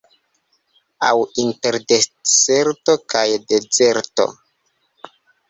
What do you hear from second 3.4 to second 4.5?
dezerto?